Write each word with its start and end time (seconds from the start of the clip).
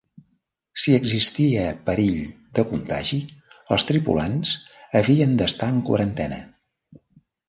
Si 0.83 0.93
existia 0.99 1.65
perill 1.89 2.23
de 2.59 2.65
contagi, 2.71 3.19
els 3.77 3.85
tripulants 3.89 4.55
havien 5.01 5.37
d'estar 5.43 5.69
en 5.75 5.83
quarantena. 5.91 6.41